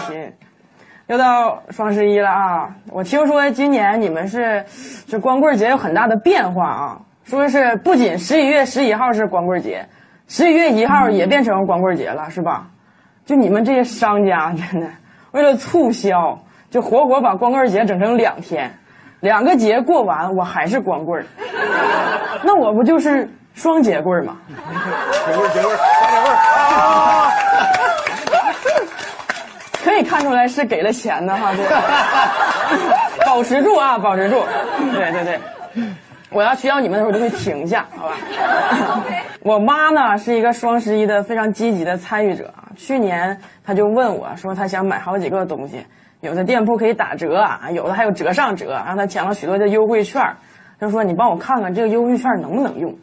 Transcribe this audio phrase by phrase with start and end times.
[0.00, 0.32] 心。
[1.06, 2.70] 又到双十一了啊！
[2.92, 4.64] 我听说今年你们是
[5.08, 9.88] 这光棍节有很大的变化啊，说是不仅十一月十一号是光棍节，
[10.28, 12.68] 十一月一号也变成光棍节了，是吧？
[13.26, 14.86] 就你们这些商家真的
[15.32, 16.38] 为了促销，
[16.70, 18.72] 就活活把光棍节整成两天，
[19.18, 21.26] 两个节过完我还是光棍，
[22.44, 24.36] 那我不就是双节棍吗？
[25.26, 27.39] 节棍节棍双节棍！
[29.82, 31.64] 可以看出来是给了钱的哈，对，
[33.26, 34.36] 保持住啊，保持住，
[34.92, 35.40] 对对对，
[36.30, 38.14] 我要需要你们的时候就会停下，好吧？
[39.42, 45.84] 我妈呢是一个双十一的非常积极的参与者啊，去年她就问我说她想买好几个东西，
[46.20, 50.22] 有的店铺可以打折啊，有的还有折上折，让她抢了许多的优惠券，
[50.78, 52.94] 她说你帮我看看这个优惠券能不能用，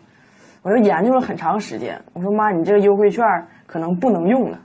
[0.62, 3.26] 我就研究了很长时间，我说妈，你这个优惠券
[3.66, 4.60] 可能不能用了，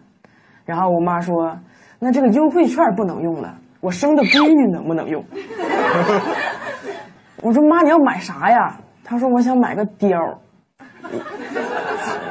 [0.67, 1.57] 然后我妈说。
[2.05, 5.25] 那这个优惠券不能用了，我生的闺女能不能用？
[7.41, 8.77] 我说妈，你要买啥呀？
[9.05, 10.37] 她说我想买个貂，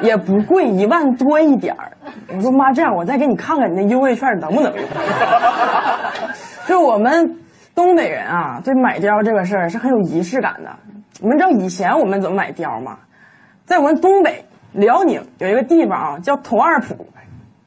[0.02, 1.94] 也不贵，一万多一点儿。
[2.36, 4.84] 我说妈，这样我再给你看看你那优惠券能不能用。
[6.68, 7.40] 就我们
[7.74, 10.70] 东北人啊，对买貂这个事儿是很有仪式感的。
[11.22, 12.98] 你们知道以前我们怎么买貂吗？
[13.64, 17.06] 在我们东北辽宁有一个地方啊，叫佟二堡。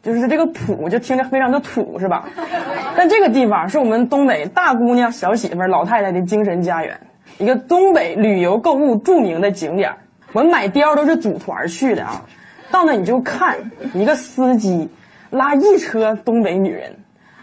[0.04, 2.28] 就是这个土就听着非常的土，是吧？
[2.94, 7.00] 但这个地方是我们东北大姑娘、小媳妇、老太太的精神家园，
[7.38, 9.94] 一个东北旅游购物著名的景点。
[10.32, 12.22] 我们买貂都是组团去的啊，
[12.70, 13.56] 到那你就看
[13.94, 14.90] 一个司机
[15.30, 16.96] 拉一车东北女人，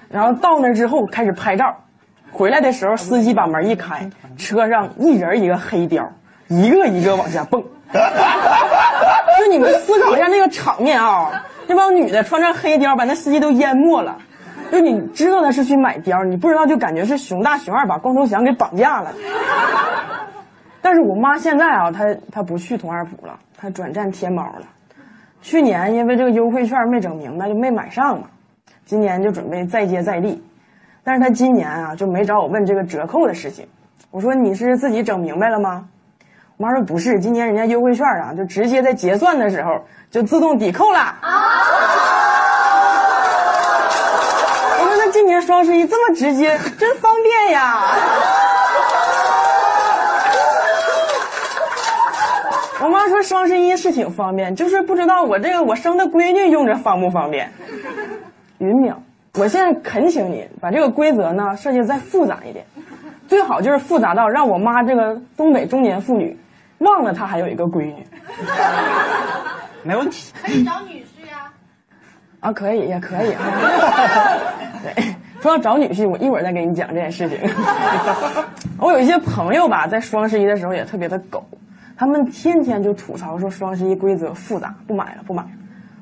[0.10, 1.78] 然后到那之后开始拍照，
[2.32, 6.06] 回来的时候司机把门一开，车上一人一个黑貂，
[6.48, 7.64] 一个一个往下蹦。
[7.94, 11.44] 就你们思考一下那个场面啊！
[11.72, 14.18] 这帮女的穿着黑貂，把那司机都淹没了。
[14.74, 19.14] 就你知道他是去买貂，你不知道就感觉是熊大熊二把光头强给绑架了。
[20.82, 24.66] 但是我妈现在啊，她她不去佟二堡了，她转战天猫了。
[25.42, 28.28] 去年因为这个优惠券没整明白，就没买上嘛。
[28.84, 30.44] 今年就准备再接再厉，
[31.06, 33.66] 但是她今年啊就没找我问这个折扣的事情。
[34.12, 35.86] 我说你是自己整明白了吗？
[36.58, 39.86] 我妈说不是，今年人家优惠券啊，就直接在结算的时候。
[40.12, 41.16] 就自动抵扣了。
[45.42, 47.82] 双十一这么直接， 真方便呀。
[52.84, 57.52] 我妈说双十一是挺方便，就是不知道我这个我生的闺女用着方不方便。
[58.58, 58.96] 云淼，
[59.36, 62.66] 我现在恳请你把这个规则呢设计再复杂一点，
[63.28, 66.38] 最好就是复杂到让我妈这个东北中年妇女
[66.80, 68.08] 忘了她还有一个闺女。
[69.84, 71.52] 没问题，可以找女婿呀。
[72.40, 73.42] 啊，可以，也可以啊。
[74.84, 77.38] 对，说要找女婿，我一会儿再给你讲这件事情。
[78.80, 81.44] 我有一些朋友吧，在双十一的时候也特别的狗，
[81.98, 85.50] 他们天天就吐槽说双十一规则复杂，不买了，不买了。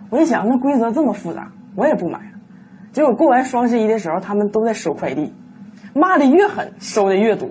[0.09, 2.25] 我一想，那规则这么复杂，我也不买了。
[2.91, 5.33] 结果过完双十一的时候，他们都在收快递，
[5.93, 7.49] 骂的越狠，收的越多。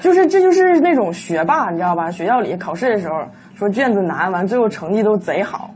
[0.00, 2.10] 就是这就是那种学霸，你知道吧？
[2.10, 3.14] 学校里考试的时候。
[3.52, 5.70] 说卷子难，完最后成绩都贼好，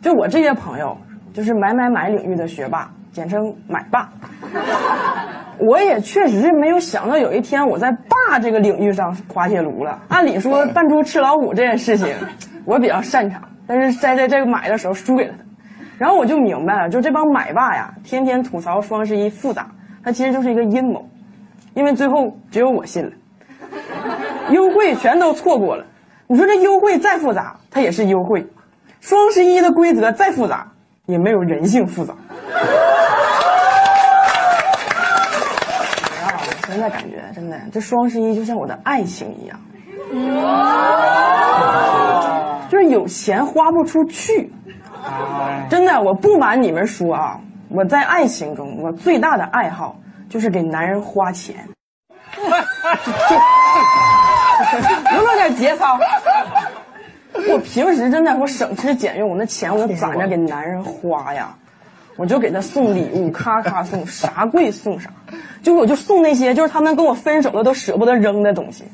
[0.00, 0.96] 就我这些朋友，
[1.34, 4.08] 就是买买买领域的学霸，简称买霸。
[5.58, 10.00] 我也确实是没有想到有一天我在爸这个领域上滑铁卢了。
[10.08, 12.14] 按理说扮猪吃老虎这件事情，
[12.64, 15.44] 我比较擅长，但是在在这个买的时候输给了他，
[15.98, 19.66] 然后我就明白了，就这帮买霸呀，天天吐槽双十一复杂，
[20.02, 21.06] 他其实就是一个阴谋，
[21.74, 23.12] 因为最后只有我信了，
[24.50, 25.84] 优惠全都错过了。
[26.26, 28.40] 你说这优惠再复杂，它也是优惠；
[29.00, 30.72] 双十一的规则再复杂，
[31.06, 32.14] 也没有人性复杂。
[36.70, 39.58] 啊，现在感觉真的，这双十一就像我的爱情一样，
[42.68, 44.52] 就是有钱花不出去。
[45.68, 49.96] 真的，我不瞒你们说啊，我在爱情中，我最大的爱好
[50.28, 51.56] 就是给男人花钱。
[52.36, 52.44] 有
[55.22, 55.98] 没有点节操？
[57.48, 61.56] 我平时真的我省吃俭用，我那钱我攒着给男人花呀，
[62.16, 65.10] 我就给他送礼物，咔咔送，啥贵送啥，
[65.62, 68.84] 就我就送那些就是他们跟我分手了都舍不得扔的东西，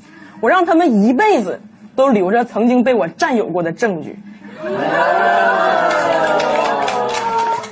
[0.41, 1.61] 我让他们一辈子
[1.95, 4.19] 都留着曾经被我占有过的证据。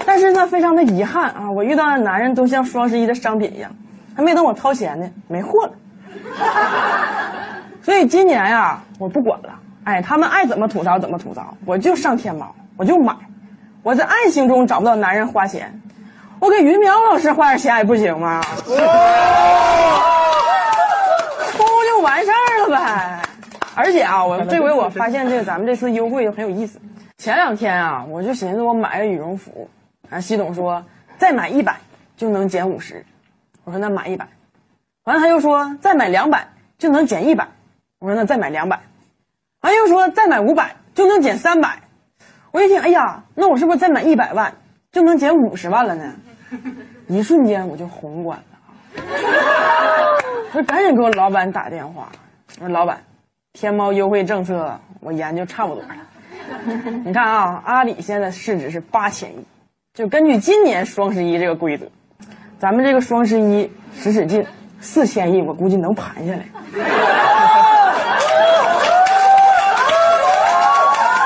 [0.06, 3.70] 但是呢，非常的遗憾啊，我遇到的男人都像双十一的商品一样，
[4.14, 5.72] 还没等我掏钱呢，没货了。
[7.82, 9.48] 所以今年呀，我不管了，
[9.84, 13.14] 哎，他们爱怎么吐槽怎么吐槽，我就上天猫，我就买。
[13.82, 15.80] 我在爱情中找不到男人花钱，
[16.44, 18.42] 我我给云淼老师花点钱还不行吗？
[18.42, 18.76] 出
[21.88, 23.22] 就完事儿了呗。
[23.74, 26.78] 而且啊，我这回我发现这个咱们这次优惠很有意思。
[27.16, 29.70] 前两天啊，我就寻思我买个羽绒服，
[30.10, 30.84] 啊，系统说
[31.16, 31.76] 再买一百
[32.14, 33.06] 就能减五十，
[33.64, 34.28] 我说那买一百，
[35.04, 36.46] 完了他又说再买两百
[36.76, 37.48] 就能减一百，
[38.00, 38.78] 我说那再买两百，
[39.62, 41.78] 完又说再买五百就能减三百，
[42.52, 44.52] 我一听，哎呀，那我是不是再买一百万
[44.92, 46.12] 就能减五十万了呢？
[47.08, 48.44] 一瞬间我就宏观了，
[50.52, 52.08] 我赶紧给我老板打电话，
[52.60, 53.00] 我说老板，
[53.52, 55.88] 天猫优惠政策我研究差不多了。
[57.04, 59.44] 你看啊，阿里现在市值是八千亿，
[59.92, 61.86] 就根据今年双十一这个规则，
[62.58, 64.46] 咱们这个双十一使使劲，
[64.80, 66.44] 四千亿我估计能盘下来。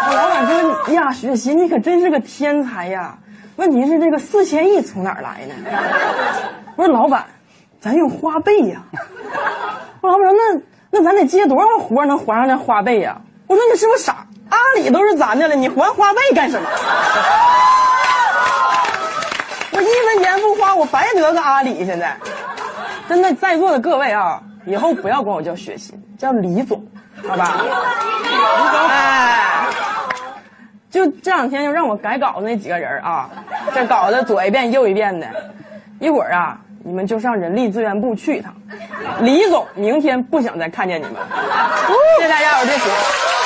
[0.08, 3.18] 我老板说呀，雪琴你可真是个天才呀！
[3.58, 5.54] 问题是这个四千亿从哪儿来呢？
[6.76, 7.24] 我说老板，
[7.80, 8.80] 咱用花呗呀。
[10.00, 10.60] 我老板说那
[10.90, 13.20] 那咱得接多少活能还上那花呗呀？
[13.48, 14.24] 我说你是不是傻？
[14.48, 16.68] 阿里都是咱的了，你还花呗干什么？
[19.72, 21.84] 我一分钱不花，我白得个阿里。
[21.84, 22.16] 现在，
[23.08, 26.86] 真的在座的各位啊，以后不要管我叫雪琴，叫李总，
[27.28, 27.56] 好吧？
[27.60, 29.66] 李总，哎，
[30.90, 33.28] 就这两天就让我改稿子那几个人啊，
[33.74, 35.26] 这搞得左一遍右一遍的，
[36.00, 38.54] 一会儿啊，你们就上人力资源部去一趟。
[39.20, 41.14] 李总明天不想再看见你们，
[42.16, 43.37] 谢谢大家，我这次。